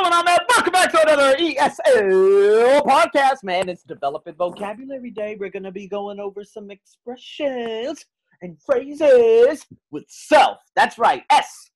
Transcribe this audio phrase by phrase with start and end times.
[0.00, 0.38] going on, man?
[0.48, 3.68] Welcome back to another ESL podcast, man.
[3.68, 5.36] It's Developing Vocabulary Day.
[5.38, 8.06] We're going to be going over some expressions
[8.40, 10.56] and phrases with self.
[10.74, 11.68] That's right, S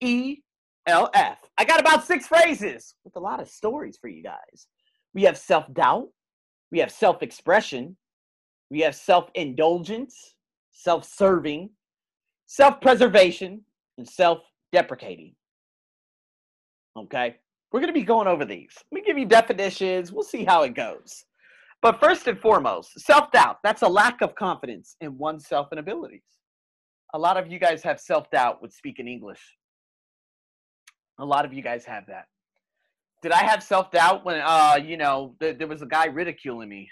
[0.00, 0.36] E
[0.86, 1.38] L F.
[1.58, 4.68] I got about six phrases with a lot of stories for you guys.
[5.12, 6.10] We have self doubt,
[6.70, 7.96] we have self expression,
[8.70, 10.36] we have self indulgence,
[10.70, 11.70] self serving,
[12.46, 13.62] self preservation,
[13.98, 15.34] and self deprecating.
[16.96, 17.38] Okay?
[17.74, 18.70] We're going to be going over these.
[18.92, 20.12] Let me give you definitions.
[20.12, 21.24] We'll see how it goes.
[21.82, 23.58] But first and foremost, self doubt.
[23.64, 26.22] That's a lack of confidence in oneself and abilities.
[27.14, 29.40] A lot of you guys have self doubt with speaking English.
[31.18, 32.26] A lot of you guys have that.
[33.22, 36.68] Did I have self doubt when, uh, you know, th- there was a guy ridiculing
[36.68, 36.88] me?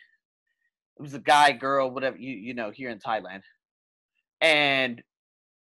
[0.99, 3.43] It was a guy, girl, whatever, you, you know, here in Thailand.
[4.41, 5.01] And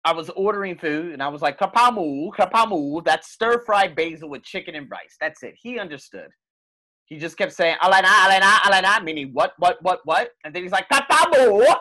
[0.07, 3.03] I was ordering food and I was like, kapamu, kapamu.
[3.03, 5.17] That's stir fried basil with chicken and rice.
[5.19, 5.55] That's it.
[5.61, 6.29] He understood.
[7.07, 10.29] He just kept saying, alana, alana, alana, meaning what, what, what, what?
[10.45, 11.75] And then he's like, kapamu.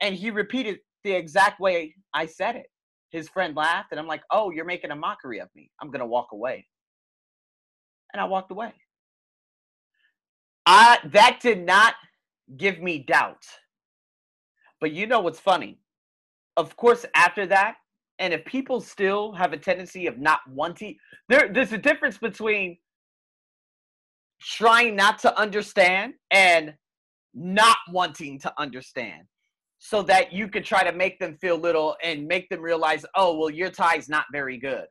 [0.00, 2.66] And he repeated the exact way I said it.
[3.10, 5.70] His friend laughed and I'm like, oh, you're making a mockery of me.
[5.80, 6.66] I'm going to walk away.
[8.12, 8.72] And I walked away.
[10.66, 11.94] I, that did not
[12.56, 13.44] give me doubt.
[14.80, 15.78] But you know what's funny?
[16.58, 17.76] Of course, after that,
[18.18, 20.96] and if people still have a tendency of not wanting,
[21.28, 22.76] there, there's a difference between
[24.40, 26.74] trying not to understand and
[27.32, 29.22] not wanting to understand
[29.78, 33.38] so that you could try to make them feel little and make them realize, oh,
[33.38, 34.86] well, your Thai's not very good.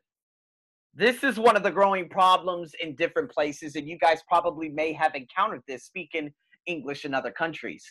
[0.93, 4.93] This is one of the growing problems in different places, and you guys probably may
[4.93, 6.31] have encountered this speaking
[6.65, 7.83] English in other countries.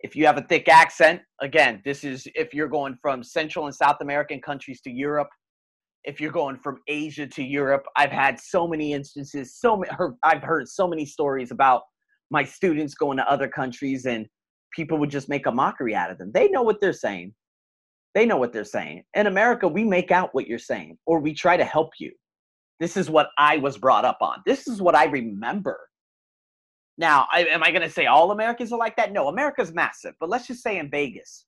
[0.00, 3.74] If you have a thick accent, again, this is if you're going from Central and
[3.74, 5.28] South American countries to Europe.
[6.04, 9.56] If you're going from Asia to Europe, I've had so many instances.
[9.56, 9.90] So many,
[10.22, 11.82] I've heard so many stories about
[12.30, 14.26] my students going to other countries and
[14.72, 16.30] people would just make a mockery out of them.
[16.32, 17.34] They know what they're saying.
[18.14, 19.02] They know what they're saying.
[19.14, 22.12] In America, we make out what you're saying or we try to help you.
[22.78, 24.38] This is what I was brought up on.
[24.46, 25.87] This is what I remember
[26.98, 29.12] now, I, am I going to say all Americans are like that?
[29.12, 30.14] No, America's massive.
[30.18, 31.46] But let's just say in Vegas,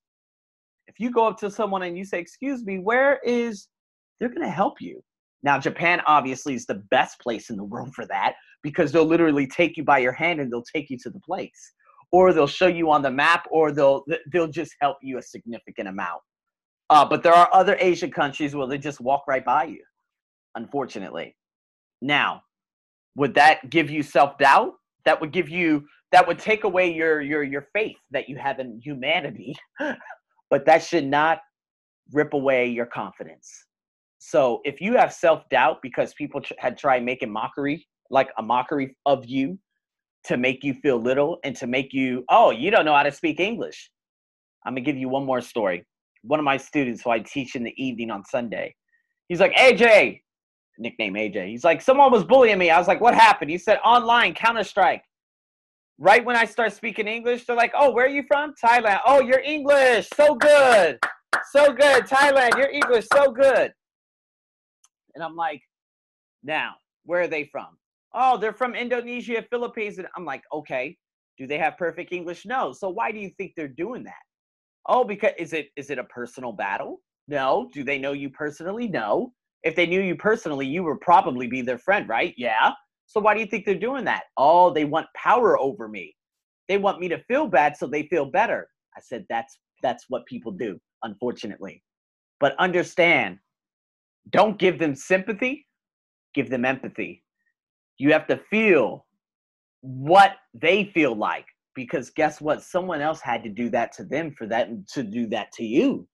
[0.86, 3.68] if you go up to someone and you say, "Excuse me, where is?"
[4.18, 5.02] They're going to help you.
[5.42, 9.46] Now, Japan obviously is the best place in the world for that because they'll literally
[9.46, 11.72] take you by your hand and they'll take you to the place,
[12.12, 15.88] or they'll show you on the map, or they'll they'll just help you a significant
[15.88, 16.20] amount.
[16.90, 19.82] Uh, but there are other Asian countries where they just walk right by you,
[20.54, 21.36] unfortunately.
[22.02, 22.42] Now,
[23.16, 24.74] would that give you self doubt?
[25.04, 28.58] That would give you that would take away your your your faith that you have
[28.58, 29.54] in humanity
[30.50, 31.38] but that should not
[32.12, 33.66] rip away your confidence.
[34.18, 39.24] So if you have self-doubt because people had tried making mockery like a mockery of
[39.24, 39.58] you
[40.24, 43.12] to make you feel little and to make you oh you don't know how to
[43.12, 43.90] speak english.
[44.66, 45.86] I'm gonna give you one more story.
[46.22, 48.74] One of my students who i teach in the evening on sunday
[49.28, 50.20] he's like aj
[50.80, 51.48] nickname AJ.
[51.48, 52.70] He's like, someone was bullying me.
[52.70, 53.50] I was like, what happened?
[53.50, 55.04] He said, online, Counter Strike.
[55.98, 58.54] Right when I start speaking English, they're like, oh, where are you from?
[58.62, 59.00] Thailand.
[59.06, 60.08] Oh, you're English.
[60.16, 60.98] So good.
[61.52, 62.04] So good.
[62.06, 63.06] Thailand, you're English.
[63.12, 63.72] So good.
[65.14, 65.60] And I'm like,
[66.42, 67.76] now, where are they from?
[68.14, 69.98] Oh, they're from Indonesia, Philippines.
[69.98, 70.96] And I'm like, okay.
[71.36, 72.46] Do they have perfect English?
[72.46, 72.72] No.
[72.72, 74.22] So why do you think they're doing that?
[74.86, 77.00] Oh, because is it is it a personal battle?
[77.28, 77.68] No.
[77.72, 78.88] Do they know you personally?
[78.88, 79.32] No.
[79.62, 82.34] If they knew you personally, you would probably be their friend, right?
[82.36, 82.72] Yeah.
[83.06, 84.24] So why do you think they're doing that?
[84.36, 86.14] Oh, they want power over me.
[86.68, 88.68] They want me to feel bad so they feel better.
[88.96, 91.82] I said that's that's what people do, unfortunately.
[92.38, 93.38] But understand,
[94.30, 95.66] don't give them sympathy,
[96.34, 97.24] give them empathy.
[97.98, 99.06] You have to feel
[99.80, 102.62] what they feel like because guess what?
[102.62, 106.06] Someone else had to do that to them for that to do that to you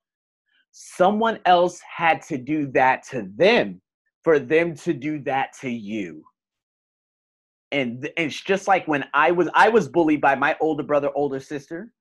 [0.79, 3.81] someone else had to do that to them
[4.23, 6.23] for them to do that to you.
[7.71, 11.39] And it's just like when i was i was bullied by my older brother older
[11.39, 11.91] sister.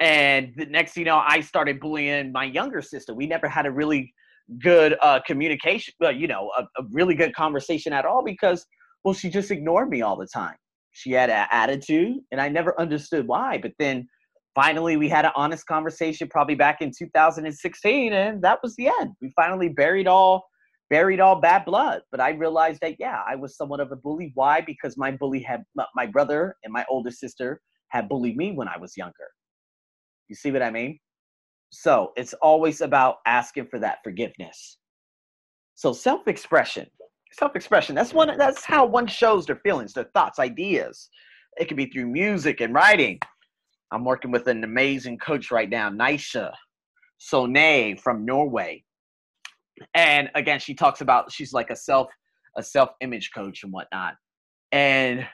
[0.00, 3.12] And the next you know i started bullying my younger sister.
[3.14, 4.12] We never had a really
[4.58, 8.64] good uh, communication uh, you know a, a really good conversation at all because
[9.04, 10.56] well she just ignored me all the time.
[10.92, 14.08] She had an attitude and i never understood why but then
[14.54, 19.12] finally we had an honest conversation probably back in 2016 and that was the end
[19.20, 20.46] we finally buried all
[20.90, 24.32] buried all bad blood but i realized that yeah i was somewhat of a bully
[24.34, 25.62] why because my bully had
[25.94, 29.28] my brother and my older sister had bullied me when i was younger
[30.28, 30.98] you see what i mean
[31.70, 34.78] so it's always about asking for that forgiveness
[35.74, 36.86] so self-expression
[37.34, 37.94] self-expression.
[37.94, 38.36] That's one.
[38.38, 41.08] That's how one shows their feelings, their thoughts, ideas.
[41.56, 43.18] It can be through music and writing.
[43.94, 46.52] I'm working with an amazing coach right now, Nisha
[47.20, 48.82] Sonay from Norway.
[49.94, 52.08] And again, she talks about she's like a self
[52.56, 54.14] a self image coach and whatnot.
[54.72, 55.26] And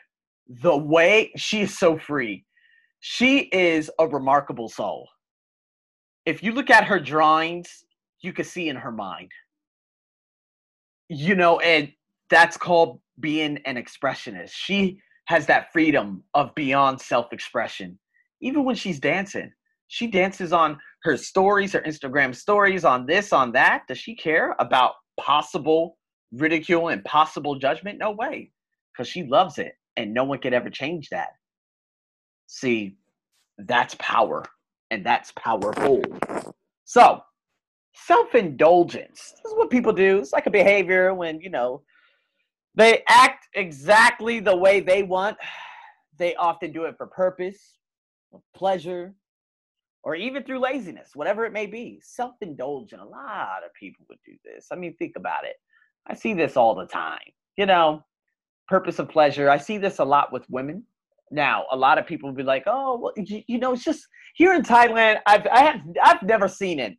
[0.47, 2.45] the way she is so free,
[3.01, 5.09] she is a remarkable soul.
[6.27, 7.85] If you look at her drawings,
[8.21, 9.31] you can see in her mind.
[11.09, 11.91] You know, and
[12.29, 14.51] that's called being an expressionist.
[14.53, 17.99] She has that freedom of beyond self expression.
[18.41, 19.53] Even when she's dancing,
[19.89, 23.83] she dances on her stories, her Instagram stories, on this, on that.
[23.89, 25.99] Does she care about possible
[26.33, 27.99] ridicule and possible judgment?
[27.99, 28.51] No way,
[28.93, 31.31] because she loves it, and no one could ever change that.
[32.47, 32.97] See,
[33.59, 34.45] that's power,
[34.91, 36.03] and that's powerful.
[36.85, 37.23] So,
[37.95, 39.35] self indulgence.
[39.43, 40.19] This is what people do.
[40.19, 41.83] It's like a behavior when, you know,
[42.75, 45.37] they act exactly the way they want.
[46.19, 47.79] They often do it for purpose,
[48.55, 49.15] pleasure,
[50.03, 52.01] or even through laziness, whatever it may be.
[52.03, 53.03] Self indulgent.
[53.03, 54.69] A lot of people would do this.
[54.73, 55.57] I mean, think about it.
[56.07, 57.19] I see this all the time.
[57.57, 58.05] You know,
[58.69, 59.51] purpose of pleasure.
[59.51, 60.85] I see this a lot with women.
[61.31, 64.07] Now, a lot of people will be like, "Oh, well, you, you know, it's just
[64.35, 65.19] here in Thailand.
[65.27, 66.97] I've I have I've never seen it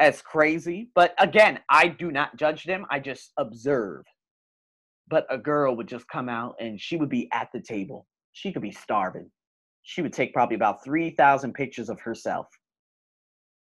[0.00, 2.86] as crazy, but again, I do not judge them.
[2.90, 4.04] I just observe.
[5.08, 8.06] But a girl would just come out and she would be at the table.
[8.32, 9.30] She could be starving
[9.82, 12.46] she would take probably about 3,000 pictures of herself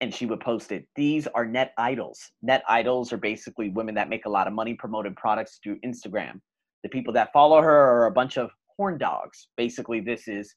[0.01, 0.87] and she would post it.
[0.95, 2.21] These are net idols.
[2.43, 6.41] Net idols are basically women that make a lot of money promoting products through Instagram.
[6.83, 9.49] The people that follow her are a bunch of horn dogs.
[9.57, 10.55] Basically, this is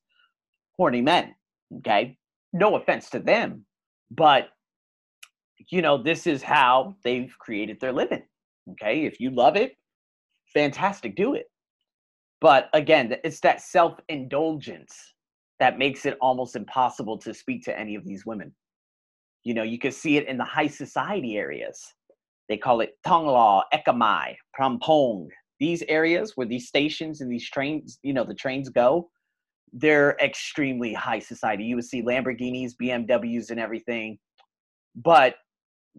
[0.78, 1.34] horny men.
[1.78, 2.18] Okay.
[2.52, 3.66] No offense to them,
[4.12, 4.50] but
[5.70, 8.24] you know, this is how they've created their living.
[8.72, 9.06] Okay.
[9.06, 9.74] If you love it,
[10.54, 11.46] fantastic, do it.
[12.42, 15.14] But again, it's that self indulgence
[15.60, 18.54] that makes it almost impossible to speak to any of these women.
[19.44, 21.82] You know, you can see it in the high society areas.
[22.48, 25.28] They call it Thonglor, Ekamai, Phrom Phong.
[25.60, 29.10] These areas where these stations and these trains, you know, the trains go,
[29.74, 31.66] they're extremely high society.
[31.66, 34.18] You would see Lamborghinis, BMWs, and everything.
[34.96, 35.36] But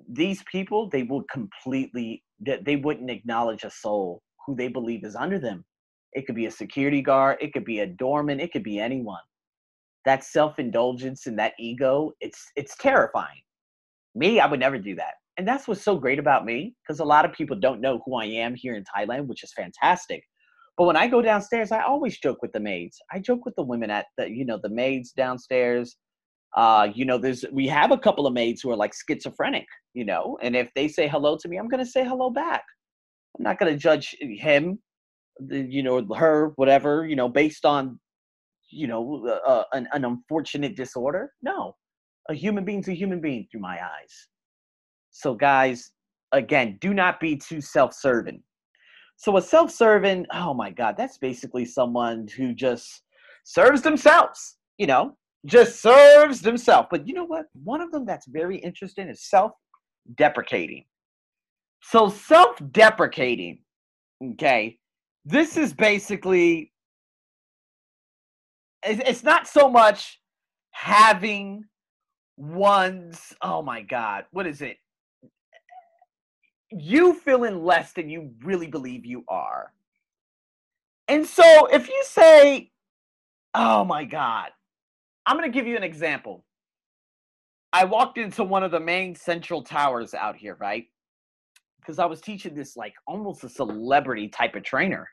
[0.08, 5.38] these people, they would completely, they wouldn't acknowledge a soul who they believe is under
[5.38, 5.64] them.
[6.14, 9.20] It could be a security guard, it could be a doorman, it could be anyone
[10.05, 13.41] that self-indulgence and that ego it's it's terrifying.
[14.14, 15.14] Me i would never do that.
[15.37, 18.14] And that's what's so great about me because a lot of people don't know who
[18.17, 20.23] i am here in thailand which is fantastic.
[20.76, 22.99] But when i go downstairs i always joke with the maids.
[23.12, 25.97] I joke with the women at the you know the maids downstairs.
[26.56, 30.05] Uh you know there's we have a couple of maids who are like schizophrenic you
[30.05, 32.64] know and if they say hello to me i'm going to say hello back.
[33.38, 34.81] I'm not going to judge him
[35.38, 37.99] the, you know her whatever you know based on
[38.70, 41.32] you know, uh, uh, an, an unfortunate disorder.
[41.43, 41.76] No,
[42.28, 44.28] a human being's a human being through my eyes.
[45.11, 45.93] So, guys,
[46.32, 48.43] again, do not be too self serving.
[49.17, 53.02] So, a self serving, oh my God, that's basically someone who just
[53.44, 56.88] serves themselves, you know, just serves themselves.
[56.90, 57.46] But you know what?
[57.64, 59.52] One of them that's very interesting is self
[60.17, 60.84] deprecating.
[61.82, 63.61] So, self deprecating,
[64.32, 64.78] okay,
[65.25, 66.69] this is basically
[68.82, 70.20] it's not so much
[70.70, 71.65] having
[72.37, 74.79] one's oh my god what is it?
[76.70, 79.72] You feeling less than you really believe you are.
[81.08, 82.70] And so if you say
[83.55, 84.51] oh my god
[85.27, 86.44] i'm going to give you an example.
[87.72, 90.87] I walked into one of the main central towers out here right?
[91.81, 95.08] Because i was teaching this like almost a celebrity type of trainer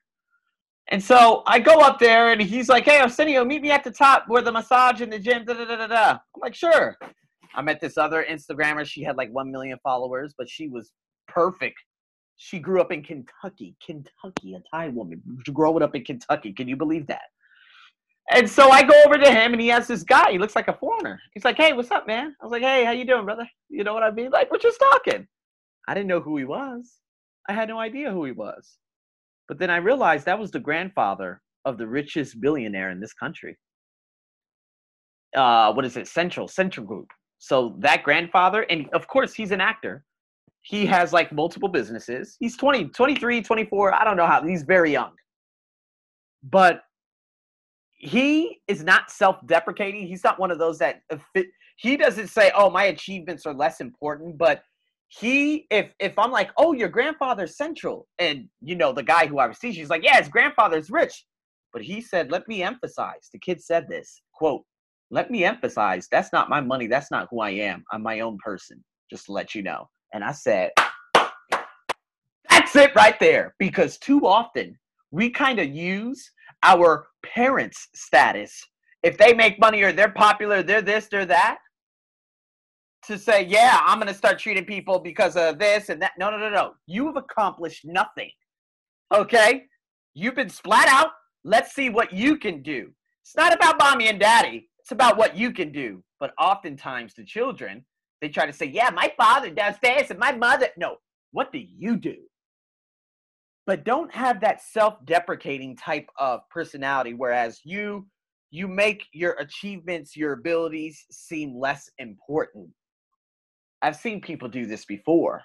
[0.89, 3.91] and so I go up there and he's like, Hey, Arsenio, meet me at the
[3.91, 5.43] top where the massage in the gym.
[5.45, 6.11] Da, da, da, da, da.
[6.11, 6.97] I'm like, Sure.
[7.55, 8.85] I met this other Instagrammer.
[8.85, 10.91] She had like 1 million followers, but she was
[11.27, 11.77] perfect.
[12.37, 13.75] She grew up in Kentucky.
[13.83, 15.21] Kentucky, a Thai woman
[15.53, 16.53] growing up in Kentucky.
[16.53, 17.23] Can you believe that?
[18.29, 20.31] And so I go over to him and he has this guy.
[20.31, 21.19] He looks like a foreigner.
[21.33, 22.35] He's like, Hey, what's up, man?
[22.39, 23.49] I was like, Hey, how you doing, brother?
[23.69, 24.29] You know what I mean?
[24.29, 25.27] Like, we're just talking.
[25.87, 26.93] I didn't know who he was.
[27.49, 28.77] I had no idea who he was.
[29.47, 33.57] But then I realized that was the grandfather of the richest billionaire in this country.
[35.35, 36.07] Uh, what is it?
[36.07, 37.07] Central, Central Group.
[37.39, 40.03] So that grandfather, and of course, he's an actor.
[40.61, 42.35] He has like multiple businesses.
[42.39, 43.93] He's 20, 23, 24.
[43.93, 44.43] I don't know how.
[44.43, 45.11] He's very young.
[46.43, 46.81] But
[47.97, 50.07] he is not self deprecating.
[50.07, 51.01] He's not one of those that.
[51.77, 54.63] He doesn't say, oh, my achievements are less important, but
[55.09, 59.39] he if if I'm like, oh, your grandfather's central, and you know the guy who
[59.39, 61.25] I was teaching, he's like, yeah, his grandfather's rich,
[61.71, 63.29] but he said, let me emphasize.
[63.31, 64.63] The kid said this quote,
[65.09, 67.83] let me emphasize, that's not my money, that's not who I am.
[67.91, 69.87] I'm my own person, just to let you know.
[70.13, 70.71] And I said,
[72.49, 74.77] that's it right there, because too often
[75.11, 76.29] we kind of use
[76.63, 78.61] our parents' status.
[79.03, 81.59] If they make money or they're popular, they're this, they're that
[83.05, 86.13] to say, yeah, I'm going to start treating people because of this and that.
[86.17, 86.73] No, no, no, no.
[86.87, 88.31] You have accomplished nothing.
[89.13, 89.63] Okay?
[90.13, 91.11] You've been splat out.
[91.43, 92.89] Let's see what you can do.
[93.23, 94.69] It's not about mommy and daddy.
[94.79, 96.03] It's about what you can do.
[96.19, 97.85] But oftentimes the children,
[98.21, 100.67] they try to say, yeah, my father does this and my mother.
[100.77, 100.97] No,
[101.31, 102.15] what do you do?
[103.67, 108.07] But don't have that self-deprecating type of personality, whereas you
[108.49, 112.69] you make your achievements, your abilities seem less important
[113.81, 115.43] I've seen people do this before.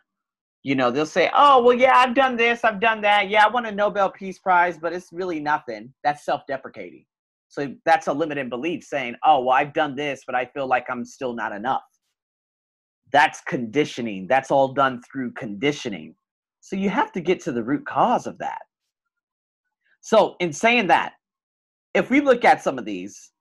[0.63, 3.29] You know, they'll say, "Oh, well, yeah, I've done this, I've done that.
[3.29, 7.05] Yeah, I won a Nobel Peace Prize, but it's really nothing." That's self-deprecating.
[7.49, 10.89] So that's a limited belief, saying, "Oh, well, I've done this, but I feel like
[10.89, 11.83] I'm still not enough."
[13.13, 14.27] That's conditioning.
[14.29, 16.15] That's all done through conditioning.
[16.61, 18.63] So you have to get to the root cause of that.
[20.01, 21.15] So, in saying that,
[21.95, 23.33] if we look at some of these,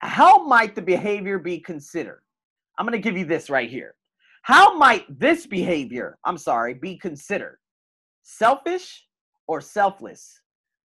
[0.00, 2.21] how might the behavior be considered?
[2.78, 3.94] I'm going to give you this right here.
[4.42, 7.58] How might this behavior, I'm sorry, be considered?
[8.22, 9.06] Selfish
[9.46, 10.40] or selfless?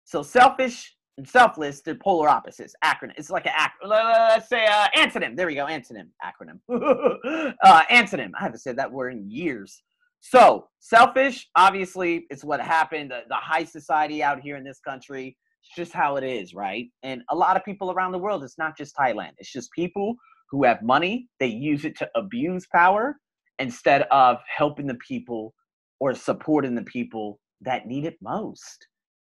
[0.05, 2.75] So selfish and selfless, they're polar opposites.
[2.85, 3.13] Acronym.
[3.17, 3.89] It's like an acronym.
[3.89, 5.37] Let's say uh, antonym.
[5.37, 5.67] There we go.
[5.67, 6.09] Antonym.
[6.25, 6.59] Acronym.
[7.63, 8.31] uh, antonym.
[8.39, 9.83] I haven't said that word in years.
[10.21, 13.11] So selfish, obviously, it's what happened.
[13.11, 15.37] The, the high society out here in this country.
[15.63, 16.87] It's just how it is, right?
[17.03, 18.43] And a lot of people around the world.
[18.43, 19.33] It's not just Thailand.
[19.39, 20.17] It's just people
[20.51, 23.17] who have money, they use it to abuse power
[23.59, 25.55] instead of helping the people
[26.01, 28.87] or supporting the people that need it most.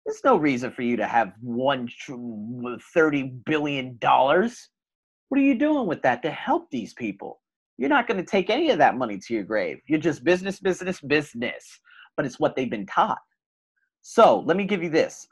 [0.06, 1.90] There's no reason for you to have one
[2.94, 4.70] thirty billion dollars.
[5.30, 7.42] What are you doing with that to help these people?
[7.78, 9.80] You're not going to take any of that money to your grave.
[9.88, 11.80] You're just business, business, business.
[12.16, 13.20] But it's what they've been taught.
[14.02, 15.28] So let me give you this.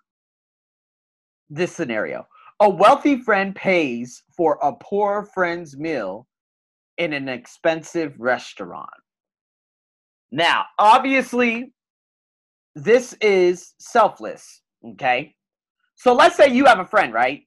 [1.50, 2.28] This scenario.
[2.62, 6.28] A wealthy friend pays for a poor friend's meal
[6.98, 8.90] in an expensive restaurant.
[10.32, 11.74] Now, obviously,
[12.76, 15.36] this is selfless, okay?
[15.96, 17.42] So let's say you have a friend, right?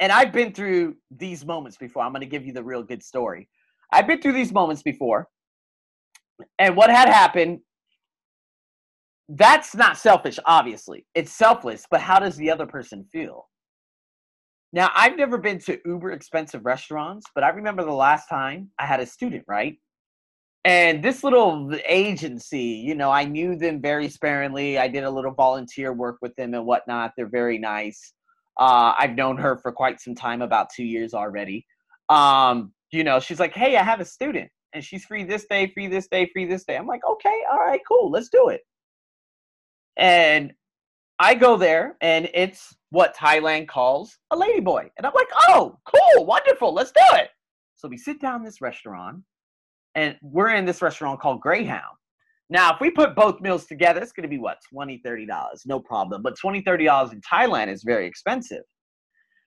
[0.00, 2.02] And I've been through these moments before.
[2.02, 3.48] I'm going to give you the real good story.
[3.92, 5.28] I've been through these moments before.
[6.58, 7.60] And what had happened,
[9.28, 11.06] that's not selfish, obviously.
[11.14, 13.48] It's selfless, but how does the other person feel?
[14.72, 18.86] Now, I've never been to uber expensive restaurants, but I remember the last time I
[18.86, 19.76] had a student, right?
[20.64, 24.78] And this little agency, you know, I knew them very sparingly.
[24.78, 27.12] I did a little volunteer work with them and whatnot.
[27.16, 28.14] They're very nice.
[28.58, 31.66] Uh, I've known her for quite some time, about two years already.
[32.08, 35.66] Um, you know, she's like, hey, I have a student and she's free this day,
[35.74, 36.76] free this day, free this day.
[36.76, 38.60] I'm like, okay, all right, cool, let's do it.
[39.96, 40.52] And
[41.18, 44.86] I go there and it's what Thailand calls a ladyboy.
[44.98, 47.30] And I'm like, oh, cool, wonderful, let's do it.
[47.74, 49.22] So we sit down in this restaurant
[49.94, 51.96] and we're in this restaurant called Greyhound.
[52.50, 55.26] Now, if we put both meals together, it's going to be what, 20 $30,
[55.64, 56.20] no problem.
[56.20, 58.62] But 20 $30 in Thailand is very expensive.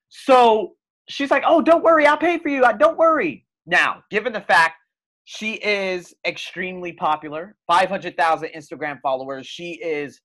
[0.09, 0.73] So
[1.07, 2.65] she's like, oh, don't worry, I'll pay for you.
[2.65, 3.45] I Don't worry.
[3.67, 4.77] Now, given the fact
[5.25, 10.19] she is extremely popular, 500,000 Instagram followers, she is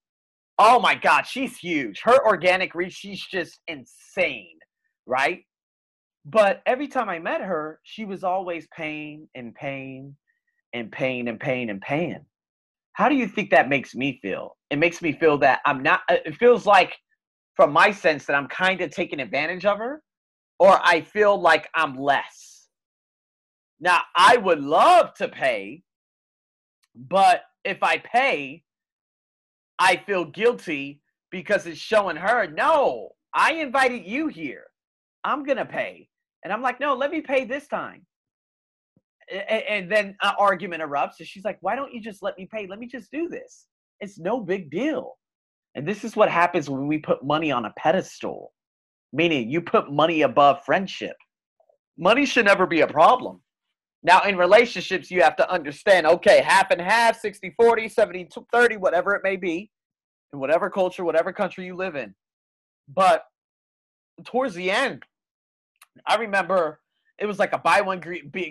[0.62, 2.02] Oh my God, she's huge.
[2.04, 4.58] Her organic reach, she's just insane,
[5.06, 5.40] right?
[6.26, 10.14] But every time I met her, she was always pain and pain
[10.74, 12.26] and pain and pain and pain.
[12.92, 14.58] How do you think that makes me feel?
[14.68, 16.94] It makes me feel that I'm not, uh, it feels like,
[17.56, 20.02] from my sense, that I'm kind of taking advantage of her,
[20.58, 22.68] or I feel like I'm less.
[23.80, 25.84] Now, I would love to pay,
[26.94, 28.62] but if I pay,
[29.80, 34.64] I feel guilty because it's showing her, no, I invited you here.
[35.24, 36.08] I'm going to pay.
[36.44, 38.06] And I'm like, no, let me pay this time.
[39.48, 41.18] And then an argument erupts.
[41.18, 42.66] And she's like, why don't you just let me pay?
[42.66, 43.66] Let me just do this.
[44.00, 45.16] It's no big deal.
[45.74, 48.52] And this is what happens when we put money on a pedestal,
[49.12, 51.16] meaning you put money above friendship.
[51.96, 53.40] Money should never be a problem.
[54.02, 58.76] Now, in relationships, you have to understand okay, half and half, 60 40, 70 30,
[58.76, 59.70] whatever it may be,
[60.32, 62.14] in whatever culture, whatever country you live in.
[62.88, 63.24] But
[64.24, 65.04] towards the end,
[66.06, 66.80] I remember
[67.18, 68.00] it was like a buy one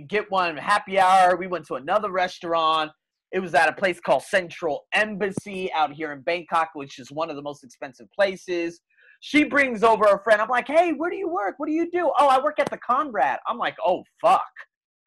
[0.07, 1.35] get one happy hour.
[1.35, 2.91] We went to another restaurant.
[3.31, 7.29] It was at a place called Central Embassy out here in Bangkok, which is one
[7.29, 8.81] of the most expensive places.
[9.21, 10.41] She brings over a friend.
[10.41, 11.55] I'm like, hey, where do you work?
[11.57, 12.11] What do you do?
[12.17, 13.39] Oh, I work at the Conrad.
[13.47, 14.47] I'm like, oh, fuck.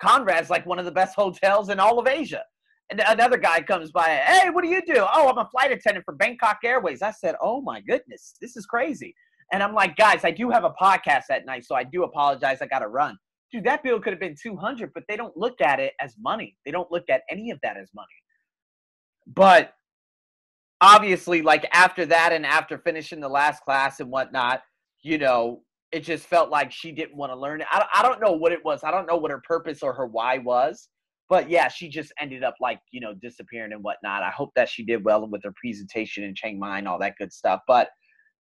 [0.03, 2.43] Conrad's like one of the best hotels in all of Asia.
[2.91, 5.07] And another guy comes by, hey, what do you do?
[5.15, 7.01] Oh, I'm a flight attendant for Bangkok Airways.
[7.01, 9.15] I said, oh my goodness, this is crazy.
[9.53, 12.59] And I'm like, guys, I do have a podcast at night, so I do apologize.
[12.61, 13.17] I got to run.
[13.53, 16.57] Dude, that bill could have been 200, but they don't look at it as money.
[16.65, 18.09] They don't look at any of that as money.
[19.27, 19.75] But
[20.81, 24.63] obviously, like after that and after finishing the last class and whatnot,
[25.03, 27.67] you know, it just felt like she didn't want to learn it.
[27.71, 28.83] I, I don't know what it was.
[28.83, 30.89] I don't know what her purpose or her why was
[31.33, 34.23] but yeah, she just ended up like, you know, disappearing and whatnot.
[34.23, 37.17] I hope that she did well with her presentation in Chiang Mai and all that
[37.17, 37.61] good stuff.
[37.67, 37.89] But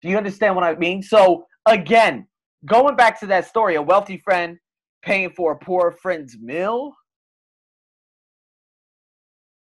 [0.00, 1.02] do you understand what I mean?
[1.02, 2.26] So again,
[2.64, 4.56] going back to that story, a wealthy friend
[5.02, 6.94] paying for a poor friend's meal.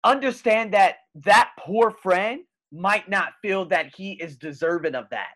[0.05, 2.39] Understand that that poor friend
[2.71, 5.31] might not feel that he is deserving of that.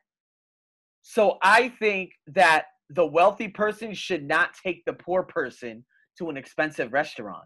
[1.04, 5.86] So I think that the wealthy person should not take the poor person
[6.18, 7.44] to an expensive restaurant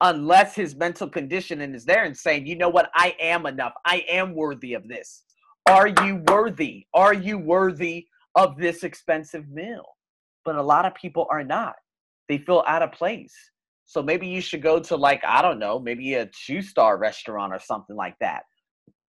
[0.00, 3.72] unless his mental conditioning is there and saying, you know what, I am enough.
[3.84, 5.24] I am worthy of this.
[5.68, 6.86] Are you worthy?
[6.94, 9.84] Are you worthy of this expensive meal?
[10.44, 11.74] But a lot of people are not.
[12.28, 13.34] They feel out of place.
[13.84, 17.52] So maybe you should go to, like, I don't know, maybe a two star restaurant
[17.52, 18.42] or something like that.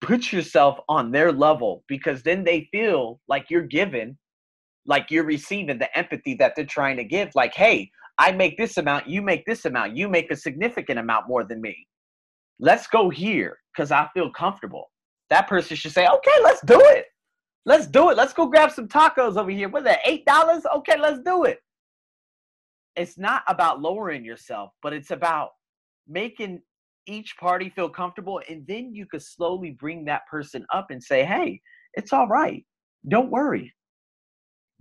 [0.00, 4.17] Put yourself on their level because then they feel like you're given,
[4.87, 7.31] like you're receiving the empathy that they're trying to give.
[7.35, 11.28] Like, hey, I make this amount, you make this amount, you make a significant amount
[11.28, 11.87] more than me.
[12.61, 14.90] Let's go here because I feel comfortable.
[15.31, 17.07] That person should say, okay, let's do it.
[17.64, 18.17] Let's do it.
[18.17, 19.69] Let's go grab some tacos over here.
[19.69, 20.00] What's that?
[20.05, 20.62] Eight dollars?
[20.76, 21.59] Okay, let's do it.
[22.97, 25.50] It's not about lowering yourself, but it's about
[26.09, 26.62] making
[27.09, 28.41] each party feel comfortable.
[28.49, 31.61] And then you could slowly bring that person up and say, hey,
[31.95, 32.65] it's all right.
[33.09, 33.75] Don't worry.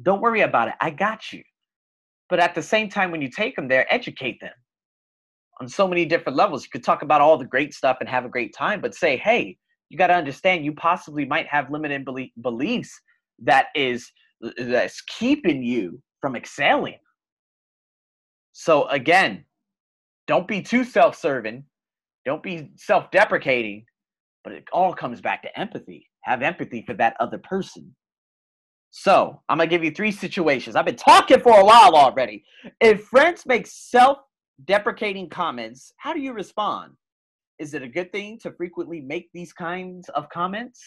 [0.02, 0.76] Don't worry about it.
[0.82, 1.44] I got you.
[2.30, 4.54] But at the same time, when you take them there, educate them
[5.60, 6.64] on so many different levels.
[6.64, 9.18] You could talk about all the great stuff and have a great time, but say,
[9.18, 9.58] hey,
[9.90, 13.00] you got to understand you possibly might have limited belie- beliefs
[13.40, 14.12] that is
[14.58, 17.00] that's keeping you from excelling.
[18.52, 19.46] So again,
[20.28, 21.64] don't be too self-serving,
[22.28, 23.86] don't be self-deprecating,
[24.44, 26.08] but it all comes back to empathy.
[26.26, 27.96] Have empathy for that other person.
[28.92, 30.76] So I'm gonna give you three situations.
[30.76, 32.44] I've been talking for a while already.
[32.82, 36.94] If friends make self-deprecating comments, how do you respond?
[37.60, 40.84] Is it a good thing to frequently make these kinds of comments?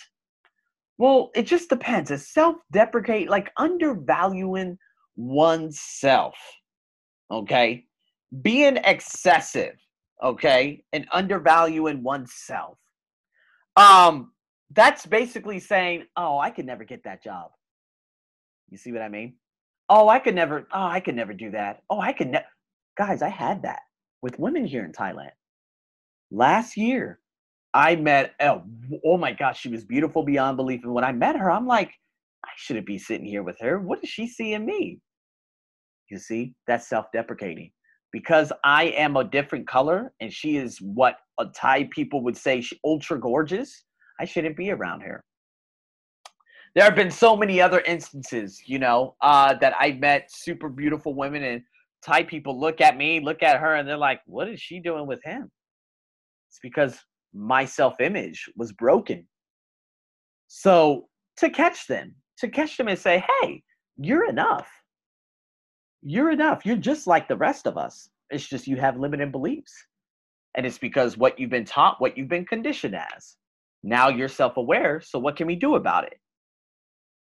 [0.98, 2.10] Well, it just depends.
[2.10, 4.76] It's self-deprecate, like undervaluing
[5.16, 6.34] oneself.
[7.30, 7.86] Okay,
[8.42, 9.76] being excessive.
[10.22, 12.76] Okay, and undervaluing oneself.
[13.76, 14.32] Um,
[14.72, 17.50] that's basically saying, "Oh, I could never get that job."
[18.70, 19.36] You see what I mean?
[19.88, 20.68] Oh, I could never.
[20.72, 21.82] Oh, I could never do that.
[21.90, 22.46] Oh, I could never.
[22.96, 23.80] Guys, I had that
[24.22, 25.32] with women here in Thailand.
[26.30, 27.18] Last year,
[27.74, 28.34] I met.
[28.40, 28.62] Oh,
[29.04, 30.82] oh my gosh, she was beautiful beyond belief.
[30.84, 31.90] And when I met her, I'm like,
[32.44, 33.78] I shouldn't be sitting here with her.
[33.80, 35.00] What does she see in me?
[36.10, 37.72] You see, that's self-deprecating.
[38.12, 42.62] Because I am a different color and she is what a Thai people would say
[42.84, 43.84] ultra gorgeous.
[44.18, 45.24] I shouldn't be around her
[46.74, 51.14] there have been so many other instances, you know, uh, that I met super beautiful
[51.14, 51.62] women and
[52.02, 55.06] Thai people look at me, look at her, and they're like, what is she doing
[55.06, 55.50] with him?
[56.48, 56.98] It's because
[57.34, 59.26] my self image was broken.
[60.48, 63.62] So to catch them, to catch them and say, hey,
[63.98, 64.68] you're enough.
[66.02, 66.64] You're enough.
[66.64, 68.10] You're just like the rest of us.
[68.30, 69.72] It's just you have limited beliefs.
[70.56, 73.36] And it's because what you've been taught, what you've been conditioned as.
[73.82, 75.00] Now you're self aware.
[75.00, 76.18] So what can we do about it?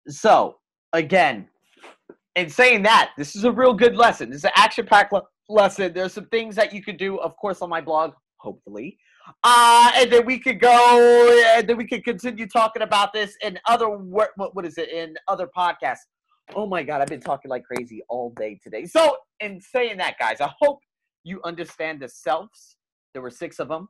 [0.08, 0.56] So,
[0.92, 1.48] again,
[2.36, 4.30] in saying that, this is a real good lesson.
[4.30, 5.92] This is an action packed le- lesson.
[5.92, 8.96] There's some things that you could do, of course, on my blog, hopefully.
[9.44, 13.58] Uh, and then we could go, and then we could continue talking about this in
[13.66, 16.06] other, what, what is it, in other podcasts.
[16.54, 18.84] Oh my God, I've been talking like crazy all day today.
[18.84, 20.80] So, in saying that, guys, I hope
[21.24, 22.76] you understand the selves.
[23.12, 23.88] There were six of them.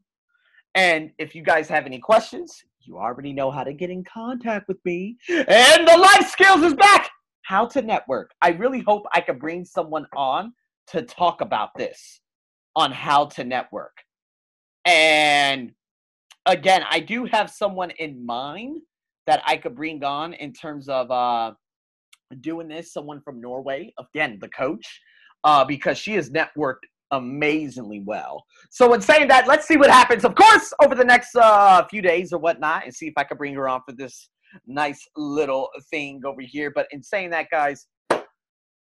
[0.75, 4.68] And if you guys have any questions, you already know how to get in contact
[4.68, 5.16] with me.
[5.29, 7.11] And the life skills is back.
[7.42, 8.31] How to network.
[8.42, 10.53] I really hope I can bring someone on
[10.88, 12.20] to talk about this
[12.77, 13.96] on how to network.
[14.85, 15.73] And
[16.46, 18.81] again, I do have someone in mind
[19.27, 21.53] that I could bring on in terms of uh,
[22.40, 22.93] doing this.
[22.93, 24.87] Someone from Norway, again, the coach.
[25.45, 28.45] uh, because she has networked amazingly well.
[28.71, 32.03] So, in saying that, let's see what happens, of course, over the next uh, few
[32.03, 34.29] days or whatnot, and see if I can bring her on for this
[34.66, 36.71] nice little thing over here.
[36.75, 37.87] But in saying that, guys,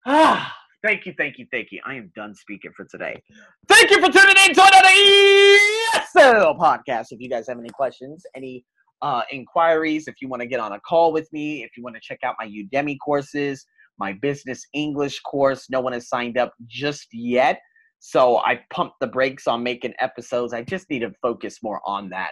[0.06, 0.54] ah,
[0.84, 1.82] thank you, thank you, thank you.
[1.86, 3.22] I am done speaking for today.
[3.68, 7.08] Thank you for tuning in to another ESL podcast.
[7.12, 8.66] If you guys have any questions, any
[9.02, 11.96] uh, inquiries, if you want to get on a call with me, if you want
[11.96, 13.66] to check out my Udemy courses,
[13.98, 17.60] my business English course, no one has signed up just yet.
[18.00, 20.54] So I pumped the brakes on making episodes.
[20.54, 22.32] I just need to focus more on that.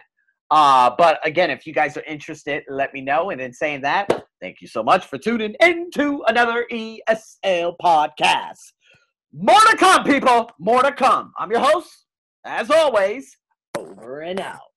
[0.52, 3.32] Uh, but again, if you guys are interested, let me know.
[3.32, 4.08] And in saying that,
[4.40, 8.60] thank you so much for tuning into another ESL podcast.
[9.34, 10.52] More to come, people.
[10.60, 11.34] More to come.
[11.40, 12.06] I'm your host,
[12.46, 13.36] as always,
[13.76, 14.73] over and out.